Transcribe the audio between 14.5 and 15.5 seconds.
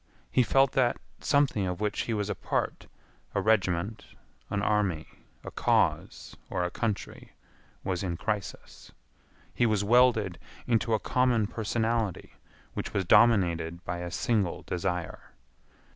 desire.